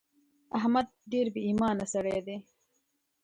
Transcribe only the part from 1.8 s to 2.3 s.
سړی